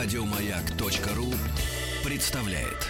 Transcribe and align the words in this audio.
Радиомаяк.ру 0.00 1.26
представляет. 2.04 2.86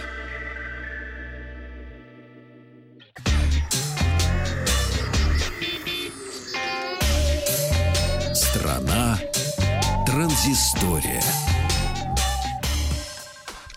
Страна 8.34 9.18
транзистория. 10.04 11.22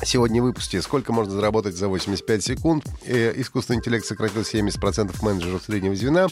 Сегодня 0.03 0.41
в 0.41 0.45
выпуске 0.45 0.81
«Сколько 0.81 1.13
можно 1.13 1.31
заработать 1.31 1.75
за 1.75 1.87
85 1.87 2.43
секунд?» 2.43 2.85
э, 3.05 3.31
Искусственный 3.39 3.77
интеллект 3.77 4.05
сократил 4.05 4.41
70% 4.41 5.15
менеджеров 5.23 5.63
среднего 5.63 5.95
звена. 5.95 6.27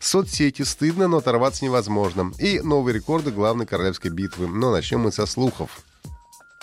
Соцсети 0.00 0.62
стыдно, 0.62 1.06
но 1.06 1.18
оторваться 1.18 1.64
невозможно. 1.64 2.32
И 2.40 2.58
новые 2.58 2.96
рекорды 2.96 3.30
главной 3.30 3.66
королевской 3.66 4.10
битвы. 4.10 4.48
Но 4.48 4.72
начнем 4.72 4.98
мы 5.02 5.12
со 5.12 5.26
слухов. 5.26 5.84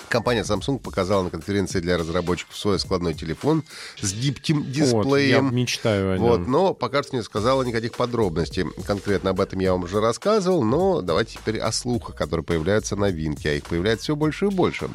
Компания 0.10 0.44
Samsung 0.44 0.80
показала 0.80 1.24
на 1.24 1.30
конференции 1.30 1.80
для 1.80 1.98
разработчиков 1.98 2.58
свой 2.58 2.80
складной 2.80 3.14
телефон 3.14 3.64
с 4.02 4.14
гибким 4.14 4.72
дисплеем. 4.72 5.04
Вот, 5.04 5.18
я 5.18 5.42
мечтаю 5.42 6.14
о 6.14 6.18
нем. 6.18 6.28
Вот, 6.28 6.48
но 6.48 6.74
пока 6.74 7.04
что 7.04 7.16
не 7.16 7.24
сказала 7.24 7.64
никаких 7.64 7.94
подробностей. 7.94 8.66
Конкретно 8.86 9.32
об 9.32 9.42
этом 9.42 9.60
я 9.60 9.74
вам 9.74 9.84
уже 9.84 10.00
рассказывал, 10.00 10.64
но 10.64 11.02
давайте 11.02 11.38
теперь 11.38 11.60
о 11.60 11.72
слухах, 11.72 12.16
которые 12.16 12.46
появляются 12.46 12.96
новинки, 12.96 13.48
а 13.48 13.54
их 13.54 13.66
появляется 13.66 14.06
все 14.06 14.16
больше 14.16 14.46
и 14.46 14.50
больше. 14.50 14.90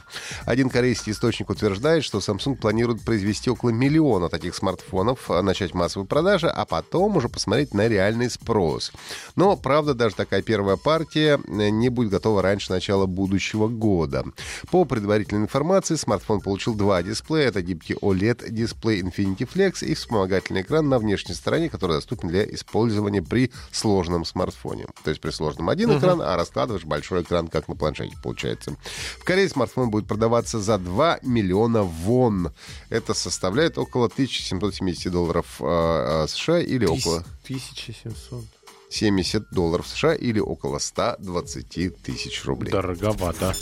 Один 0.47 0.71
корейский 0.71 1.13
источник 1.13 1.51
утверждает, 1.51 2.05
что 2.05 2.19
Samsung 2.19 2.57
планирует 2.57 3.03
произвести 3.03 3.51
около 3.51 3.71
миллиона 3.71 4.29
таких 4.29 4.55
смартфонов, 4.55 5.31
а, 5.31 5.43
начать 5.43 5.75
массовые 5.75 6.07
продажи, 6.07 6.49
а 6.49 6.65
потом 6.65 7.17
уже 7.17 7.29
посмотреть 7.29 7.75
на 7.75 7.89
реальный 7.89 8.31
спрос. 8.31 8.93
Но, 9.37 9.57
правда, 9.57 9.95
даже 9.95 10.15
такая 10.15 10.43
первая 10.43 10.77
партия 10.77 11.39
э, 11.47 11.69
не 11.69 11.89
будет 11.91 12.11
готова 12.11 12.41
раньше 12.41 12.73
начала 12.73 13.07
будущего 13.07 13.69
года. 13.69 14.25
По 14.71 14.85
предварительной 15.03 15.43
информации, 15.43 15.97
смартфон 15.97 16.41
получил 16.41 16.77
два 16.77 17.03
дисплея. 17.03 17.49
Это 17.49 17.61
гибкий 17.61 17.95
OLED-дисплей 17.95 19.01
Infinity 19.01 19.49
Flex 19.53 19.85
и 19.85 19.95
вспомогательный 19.95 20.63
экран 20.63 20.89
на 20.89 21.01
внешней 21.01 21.35
стороне, 21.35 21.69
который 21.69 21.95
доступен 21.95 22.29
для 22.29 22.45
использования 22.45 23.21
при 23.21 23.51
сложном 23.73 24.25
смартфоне. 24.25 24.87
То 25.03 25.11
есть 25.11 25.21
при 25.21 25.31
сложном 25.31 25.69
один 25.71 25.91
uh-huh. 25.91 25.99
экран, 25.99 26.23
а 26.23 26.37
раскладываешь 26.37 26.85
большой 26.85 27.23
экран, 27.23 27.49
как 27.49 27.67
на 27.67 27.75
планшете 27.75 28.17
получается. 28.23 28.77
В 29.19 29.25
Корее 29.25 29.49
смартфон 29.49 29.91
будет 29.91 30.07
продаваться 30.07 30.61
за 30.61 30.79
2 30.79 31.19
миллиона 31.23 31.83
вон. 31.83 32.53
Это 32.89 33.13
составляет 33.13 33.79
около 33.79 34.07
1770 34.07 35.11
долларов 35.11 35.57
э, 35.59 36.27
США 36.29 36.61
или 36.61 36.87
около... 36.87 37.25
1700. 37.43 38.45
70 38.89 39.51
долларов 39.51 39.89
США 39.89 40.15
или 40.15 40.39
около 40.39 40.79
120 40.79 42.03
тысяч 42.03 42.45
рублей. 42.45 42.71
Дороговато. 42.71 43.57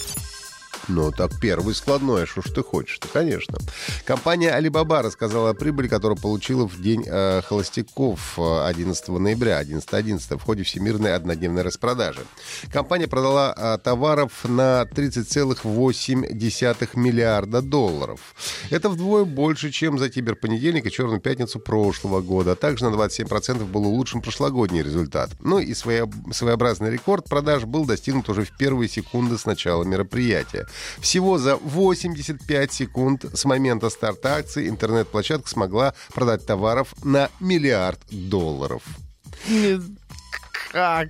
Ну, 0.89 1.12
так 1.12 1.31
первый 1.41 1.75
складной, 1.75 2.25
а 2.25 2.27
что 2.27 2.42
ж 2.42 2.50
ты 2.50 2.62
хочешь-то, 2.62 3.09
конечно. 3.09 3.59
Компания 4.05 4.59
Alibaba 4.59 5.03
рассказала 5.03 5.50
о 5.50 5.55
прибыли, 5.55 5.89
которую 5.89 6.19
получила 6.19 6.67
в 6.67 6.81
день 6.81 7.05
э, 7.06 7.42
холостяков 7.42 8.39
э, 8.39 8.67
11 8.67 9.09
ноября, 9.09 9.62
11.11, 9.62 10.39
в 10.39 10.42
ходе 10.42 10.62
всемирной 10.62 11.14
однодневной 11.14 11.62
распродажи. 11.62 12.22
Компания 12.72 13.09
продала 13.09 13.55
э, 13.56 13.78
товаров 13.83 14.45
на 14.45 14.83
30,8 14.83 16.91
миллиарда 16.94 17.62
долларов. 17.62 18.34
Это 18.70 18.89
вдвое 18.89 19.25
больше, 19.25 19.70
чем 19.70 19.98
за 19.98 20.09
киберпонедельник 20.09 20.87
и 20.87 20.91
черную 20.91 21.20
пятницу 21.20 21.61
прошлого 21.61 22.20
года. 22.20 22.56
Также 22.56 22.89
на 22.89 22.94
27% 22.94 23.65
был 23.67 23.87
улучшен 23.87 24.22
прошлогодний 24.22 24.83
результат. 24.83 25.31
Ну 25.41 25.59
и 25.59 25.75
своеобразный 25.75 26.91
рекорд 26.91 27.28
продаж 27.28 27.65
был 27.65 27.84
достигнут 27.84 28.28
уже 28.28 28.44
в 28.44 28.56
первые 28.56 28.89
секунды 28.89 29.39
с 29.39 29.47
начала 29.47 29.84
мероприятия. 29.84 30.67
Всего 30.99 31.39
за 31.39 31.57
85 31.57 32.73
секунд 32.73 33.25
с 33.35 33.45
момента 33.45 33.91
старта 33.91 34.37
акции 34.37 34.69
интернет-площадка 34.69 35.49
смогла 35.49 35.94
продать 36.15 36.47
товаров 36.47 36.94
на 37.03 37.31
миллиард 37.41 38.00
долларов. 38.11 38.83
Как? 40.72 41.09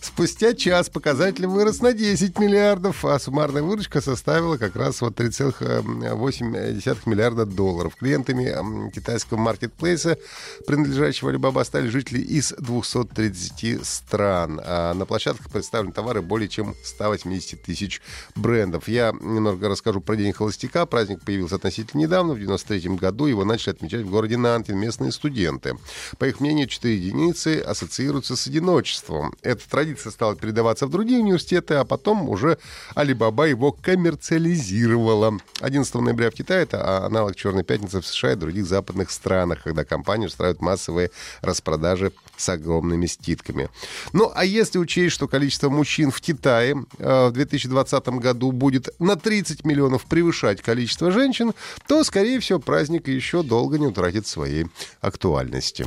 Спустя 0.00 0.54
час 0.54 0.88
показатель 0.88 1.46
вырос 1.46 1.80
на 1.80 1.92
10 1.92 2.38
миллиардов, 2.38 3.04
а 3.04 3.18
суммарная 3.18 3.62
выручка 3.62 4.00
составила 4.00 4.56
как 4.56 4.74
раз 4.76 5.00
вот 5.00 5.20
3,8 5.20 6.98
миллиарда 7.06 7.44
долларов. 7.44 7.96
Клиентами 7.96 8.90
китайского 8.90 9.38
маркетплейса, 9.38 10.18
принадлежащего 10.66 11.30
Alibaba, 11.30 11.64
стали 11.64 11.88
жители 11.88 12.20
из 12.20 12.52
230 12.58 13.84
стран. 13.86 14.60
А 14.64 14.94
на 14.94 15.06
площадках 15.06 15.50
представлены 15.50 15.92
товары 15.92 16.22
более 16.22 16.48
чем 16.48 16.74
180 16.82 17.62
тысяч 17.62 18.00
брендов. 18.34 18.88
Я 18.88 19.12
немного 19.12 19.68
расскажу 19.68 20.00
про 20.00 20.16
День 20.16 20.32
холостяка. 20.32 20.86
Праздник 20.86 21.22
появился 21.22 21.56
относительно 21.56 22.02
недавно, 22.02 22.34
в 22.34 22.38
93 22.38 22.96
году. 22.96 23.26
Его 23.26 23.44
начали 23.44 23.70
отмечать 23.74 24.02
в 24.02 24.10
городе 24.10 24.36
Нантин 24.36 24.78
местные 24.78 25.12
студенты. 25.12 25.76
По 26.18 26.24
их 26.26 26.40
мнению, 26.40 26.66
4 26.66 26.96
единицы 26.96 27.60
ассоциируются 27.60 28.36
с 28.36 28.46
одиночеством. 28.46 29.34
Эта 29.66 29.72
традиция 29.72 30.12
стала 30.12 30.36
передаваться 30.36 30.86
в 30.86 30.90
другие 30.90 31.20
университеты, 31.20 31.74
а 31.74 31.84
потом 31.84 32.28
уже 32.28 32.58
Alibaba 32.94 33.48
его 33.48 33.72
коммерциализировала. 33.72 35.38
11 35.60 35.94
ноября 35.96 36.30
в 36.30 36.34
Китае 36.34 36.62
это 36.62 37.04
аналог 37.04 37.34
«Черной 37.34 37.64
пятницы» 37.64 38.00
в 38.00 38.06
США 38.06 38.32
и 38.32 38.36
других 38.36 38.64
западных 38.66 39.10
странах, 39.10 39.64
когда 39.64 39.84
компании 39.84 40.26
устраивают 40.26 40.60
массовые 40.60 41.10
распродажи 41.40 42.12
с 42.36 42.48
огромными 42.48 43.06
скидками. 43.06 43.68
Ну, 44.12 44.30
а 44.34 44.44
если 44.44 44.78
учесть, 44.78 45.14
что 45.14 45.26
количество 45.26 45.68
мужчин 45.68 46.12
в 46.12 46.20
Китае 46.20 46.76
э, 46.98 47.28
в 47.28 47.32
2020 47.32 48.08
году 48.08 48.52
будет 48.52 48.88
на 49.00 49.16
30 49.16 49.64
миллионов 49.64 50.04
превышать 50.04 50.62
количество 50.62 51.10
женщин, 51.10 51.54
то, 51.88 52.04
скорее 52.04 52.38
всего, 52.38 52.60
праздник 52.60 53.08
еще 53.08 53.42
долго 53.42 53.78
не 53.78 53.86
утратит 53.86 54.28
своей 54.28 54.66
актуальности. 55.00 55.86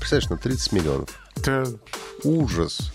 Представляешь, 0.00 0.30
на 0.30 0.38
30 0.38 0.72
миллионов. 0.72 1.10
Это 1.36 1.78
Ужас. 2.24 2.90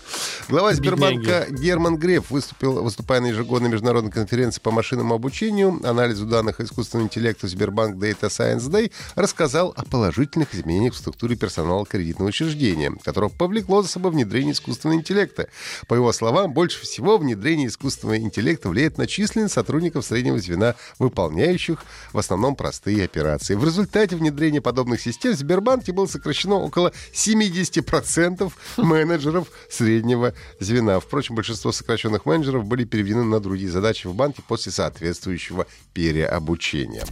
Глава 0.48 0.72
Сбербанка 0.74 1.48
Герман 1.50 1.96
Греф 1.96 2.30
выступил, 2.30 2.80
выступая 2.80 3.20
на 3.20 3.26
ежегодной 3.26 3.68
международной 3.68 4.12
конференции 4.12 4.60
по 4.60 4.70
машинному 4.70 5.12
обучению, 5.12 5.80
анализу 5.82 6.24
данных 6.24 6.60
искусственного 6.60 7.06
интеллекта 7.06 7.48
Сбербанк 7.48 7.96
Data 7.96 8.28
Science 8.28 8.70
Day, 8.70 8.92
рассказал 9.16 9.74
о 9.76 9.84
положительных 9.84 10.54
изменениях 10.54 10.94
в 10.94 10.98
структуре 10.98 11.34
персонала 11.34 11.84
кредитного 11.84 12.28
учреждения, 12.28 12.92
которое 13.04 13.28
повлекло 13.28 13.82
за 13.82 13.88
собой 13.88 14.12
внедрение 14.12 14.52
искусственного 14.52 14.98
интеллекта. 14.98 15.48
По 15.88 15.94
его 15.94 16.12
словам, 16.12 16.52
больше 16.52 16.80
всего 16.80 17.18
внедрение 17.18 17.66
искусственного 17.66 18.18
интеллекта 18.18 18.68
влияет 18.68 18.98
на 18.98 19.08
численность 19.08 19.54
сотрудников 19.54 20.04
среднего 20.04 20.38
звена, 20.38 20.76
выполняющих 21.00 21.82
в 22.12 22.18
основном 22.18 22.54
простые 22.54 23.04
операции. 23.04 23.56
В 23.56 23.64
результате 23.64 24.14
внедрения 24.14 24.60
подобных 24.60 25.00
систем 25.00 25.32
в 25.32 25.36
Сбербанке 25.38 25.90
было 25.90 26.06
сокращено 26.06 26.54
около 26.54 26.92
70% 27.12 28.52
менеджеров 28.76 29.48
среднего 29.68 30.35
звена. 30.60 31.00
Впрочем, 31.00 31.34
большинство 31.34 31.72
сокращенных 31.72 32.26
менеджеров 32.26 32.64
были 32.64 32.84
переведены 32.84 33.24
на 33.24 33.40
другие 33.40 33.70
задачи 33.70 34.06
в 34.06 34.14
банке 34.14 34.42
после 34.46 34.72
соответствующего 34.72 35.66
переобучения. 35.92 37.04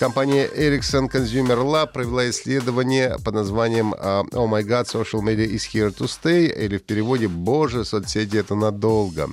Компания 0.00 0.48
Ericsson 0.56 1.10
Consumer 1.10 1.62
Lab 1.62 1.92
провела 1.92 2.30
исследование 2.30 3.18
под 3.22 3.34
названием 3.34 3.94
а, 3.98 4.22
«Oh 4.32 4.48
my 4.48 4.62
God, 4.62 4.86
social 4.86 5.20
media 5.20 5.44
is 5.46 5.68
here 5.70 5.94
to 5.94 6.06
stay» 6.06 6.46
или 6.46 6.78
в 6.78 6.84
переводе 6.84 7.28
«Боже, 7.28 7.84
соцсети— 7.84 8.36
это 8.38 8.54
надолго». 8.54 9.28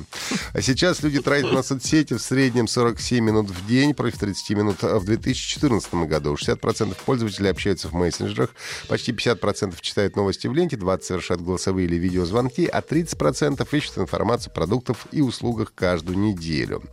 А 0.54 0.62
сейчас 0.62 1.02
люди 1.04 1.22
тратят 1.22 1.54
на 1.54 1.64
соцсети 1.64 2.16
в 2.16 2.22
среднем 2.22 2.68
47 2.68 3.24
минут 3.24 3.50
в 3.50 3.66
день 3.66 3.94
против 3.94 4.20
30 4.20 4.50
минут 4.58 4.82
в 4.82 5.06
2014 5.06 5.94
году. 6.06 6.34
60% 6.34 6.98
пользователей 7.06 7.50
общаются 7.50 7.88
в 7.88 7.94
мессенджерах, 7.94 8.50
почти 8.90 9.14
50% 9.14 9.74
читают 9.80 10.18
новости 10.18 10.48
в 10.48 10.54
ленте, 10.54 10.76
20% 10.76 11.02
совершают 11.02 11.44
голосовые 11.44 11.88
или 11.88 11.96
видеозвонки, 11.96 12.66
а 12.66 12.82
30% 12.82 13.66
ищут 13.72 14.00
информацию 14.00 14.52
о 14.52 14.56
продуктах 14.56 14.98
и 15.14 15.22
услугах 15.22 15.72
каждую 15.74 16.20
неделю. 16.20 16.84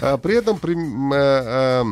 А 0.00 0.16
При 0.16 0.34
этом 0.34 0.58
э, 1.12 1.16
э, 1.16 1.84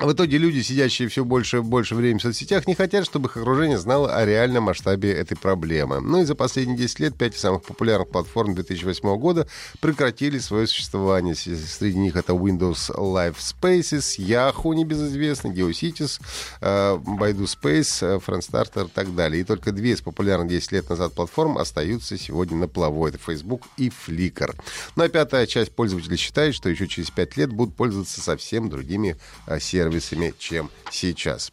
В 0.00 0.12
итоге 0.12 0.38
люди, 0.38 0.60
сидящие 0.60 1.08
все 1.08 1.26
больше 1.26 1.58
и 1.58 1.60
больше 1.60 1.94
времени 1.94 2.20
в 2.20 2.22
соцсетях, 2.22 2.66
не 2.66 2.74
хотят, 2.74 3.04
чтобы 3.04 3.28
их 3.28 3.36
окружение 3.36 3.76
знало 3.76 4.16
о 4.16 4.24
реальном 4.24 4.64
масштабе 4.64 5.12
этой 5.12 5.36
проблемы. 5.36 6.00
Ну 6.00 6.22
и 6.22 6.24
за 6.24 6.34
последние 6.34 6.78
10 6.78 7.00
лет 7.00 7.18
пять 7.18 7.36
самых 7.36 7.64
популярных 7.64 8.08
платформ 8.08 8.54
2008 8.54 9.18
года 9.18 9.46
прекратили 9.80 10.38
свое 10.38 10.66
существование. 10.66 11.34
Среди 11.34 11.98
них 11.98 12.16
это 12.16 12.32
Windows 12.32 12.90
Live 12.96 13.36
Spaces, 13.36 14.18
Yahoo 14.18 14.74
небезызвестный, 14.74 15.50
GeoCities, 15.50 16.18
э, 16.62 16.96
Baidu 16.96 17.44
Space, 17.44 17.98
э, 18.00 18.20
Friendstarter 18.26 18.86
и 18.86 18.88
так 18.88 19.14
далее. 19.14 19.42
И 19.42 19.44
только 19.44 19.70
две 19.70 19.92
из 19.92 20.00
популярных 20.00 20.48
10 20.48 20.72
лет 20.72 20.88
назад 20.88 21.12
платформ 21.12 21.58
остаются 21.58 22.16
сегодня 22.16 22.56
на 22.56 22.68
плаву. 22.68 23.06
Это 23.06 23.18
Facebook 23.18 23.64
и 23.76 23.90
Flickr. 23.90 24.54
Ну 24.96 25.04
а 25.04 25.08
пятая 25.10 25.46
часть 25.46 25.72
пользователей 25.72 26.16
считает, 26.16 26.54
что 26.54 26.70
еще 26.70 26.88
через 26.88 27.10
5 27.10 27.36
лет 27.36 27.52
будут 27.52 27.76
пользоваться 27.76 28.22
совсем 28.22 28.70
другими 28.70 29.18
э, 29.46 29.60
сервисами 29.60 29.89
сервисами, 29.90 30.34
чем 30.38 30.70
сейчас. 30.90 31.52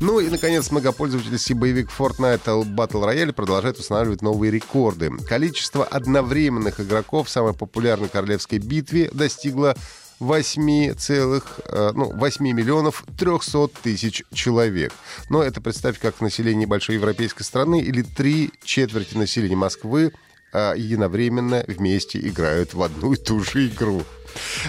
Ну 0.00 0.20
и, 0.20 0.28
наконец, 0.28 0.70
многопользовательский 0.70 1.54
боевик 1.54 1.90
Fortnite 1.96 2.44
Battle 2.44 3.04
Royale 3.04 3.32
продолжает 3.32 3.78
устанавливать 3.78 4.22
новые 4.22 4.50
рекорды. 4.50 5.10
Количество 5.28 5.84
одновременных 5.84 6.80
игроков 6.80 7.28
в 7.28 7.30
самой 7.30 7.54
популярной 7.54 8.08
королевской 8.08 8.58
битве 8.58 9.10
достигло 9.12 9.76
8 10.20 10.94
целых, 10.94 11.60
э, 11.66 11.92
ну, 11.94 12.12
8 12.16 12.52
миллионов 12.52 13.04
300 13.18 13.68
тысяч 13.82 14.24
человек. 14.32 14.92
Но 15.28 15.42
это 15.42 15.60
представь, 15.60 15.98
как 15.98 16.20
население 16.20 16.62
небольшой 16.62 16.96
европейской 16.96 17.42
страны 17.42 17.80
или 17.80 18.02
три 18.02 18.50
четверти 18.64 19.16
населения 19.16 19.56
Москвы 19.56 20.12
э, 20.52 20.74
единовременно 20.76 21.64
вместе 21.68 22.18
играют 22.20 22.74
в 22.74 22.82
одну 22.82 23.12
и 23.12 23.16
ту 23.16 23.44
же 23.44 23.68
игру. 23.68 24.02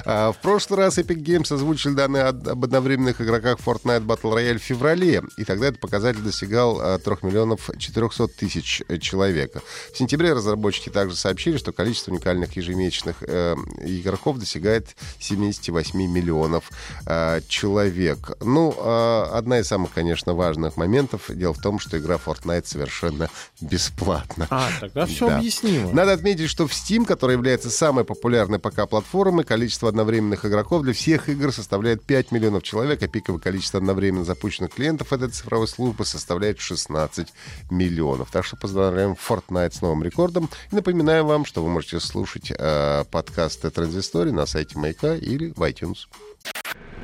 А, 0.06 0.32
в 0.32 0.38
прошлый 0.38 0.80
раз 0.80 0.98
Epic 0.98 1.24
Games 1.24 1.54
озвучили 1.54 1.94
данные 1.94 2.24
об 2.24 2.64
одновременных 2.64 3.22
игроках 3.22 3.60
Fortnite 3.60 4.06
Battle 4.06 4.34
Royale 4.34 4.58
в 4.58 4.64
феврале, 4.64 5.24
и 5.38 5.44
тогда 5.44 5.68
этот 5.68 5.80
показатель 5.80 6.22
достигал 6.22 6.78
3 6.78 6.84
а, 7.06 7.26
миллионов 7.26 7.70
400 7.78 8.28
тысяч 8.30 8.82
э, 8.88 8.98
человек. 8.98 9.54
В 9.94 9.98
сентябре 9.98 10.34
разработчики 10.34 10.90
также 10.90 11.16
сообщили, 11.16 11.58
что 11.58 11.72
количество 11.72 12.12
уникальных 12.12 12.56
ежемесячных 12.56 13.18
э, 13.22 13.56
игроков 13.82 14.40
достигает 14.40 14.96
78 15.20 16.00
миллионов 16.00 16.70
э, 17.06 17.42
человек. 17.48 18.38
Ну, 18.42 18.76
одна 18.80 19.60
из 19.60 19.68
самых, 19.68 19.92
конечно, 19.94 20.34
важных 20.34 20.78
моментов. 20.78 21.24
Дело 21.30 21.54
в 21.54 21.60
том, 21.62 21.80
что 21.80 21.98
игра 21.98 22.16
Fortnite 22.16 22.66
совершенно 22.66 23.30
бесплатна. 23.62 24.48
А, 24.50 24.70
тогда 24.80 25.06
все 25.06 25.28
да. 25.28 25.38
объяснимо. 25.38 25.92
Надо 25.92 26.14
отметить, 26.14 26.50
что 26.50 26.68
в 26.68 26.72
Steam, 26.72 27.06
которая 27.06 27.38
является 27.38 27.70
самой 27.70 28.06
популярной 28.06 28.60
пока 28.60 28.86
платформой, 28.86 29.44
количество 29.60 29.90
одновременных 29.90 30.46
игроков 30.46 30.84
для 30.84 30.94
всех 30.94 31.28
игр 31.28 31.52
составляет 31.52 32.02
5 32.06 32.32
миллионов 32.32 32.64
человек, 32.64 33.04
а 33.04 33.10
пиковое 33.10 33.42
количество 33.42 33.78
одновременно 33.78 34.24
запущенных 34.24 34.74
клиентов 34.74 35.12
этой 35.12 35.28
цифровой 35.28 35.68
службы 35.68 36.06
составляет 36.06 36.62
16 36.62 37.28
миллионов. 37.70 38.32
Так 38.32 38.46
что 38.46 38.56
поздравляем 38.56 39.18
Fortnite 39.18 39.74
с 39.74 39.82
новым 39.82 40.02
рекордом. 40.02 40.50
И 40.72 40.76
напоминаем 40.76 41.26
вам, 41.26 41.44
что 41.44 41.62
вы 41.62 41.70
можете 41.70 42.00
слушать 42.00 42.54
э, 42.58 43.04
подкасты 43.12 43.70
Транзистории 43.70 44.32
на 44.32 44.46
сайте 44.46 44.80
Маяка 44.80 45.16
или 45.16 45.52
в 45.54 45.62
iTunes. 45.64 46.08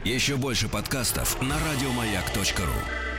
Еще 0.06 0.38
больше 0.38 0.69
подкастов 0.69 1.42
на 1.42 1.58
радиомаяк.ру 1.60 3.14